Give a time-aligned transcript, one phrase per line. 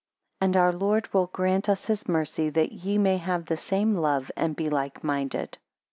[0.41, 3.93] 9 And our Lord will grant us his mercy, that ye may have the same
[3.93, 5.59] love, and be like minded.